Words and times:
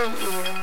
love 0.00 0.22
you. 0.22 0.59